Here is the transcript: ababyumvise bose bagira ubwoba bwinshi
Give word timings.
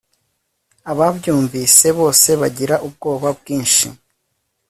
ababyumvise 0.91 1.87
bose 1.99 2.29
bagira 2.41 2.75
ubwoba 2.87 3.29
bwinshi 3.39 3.87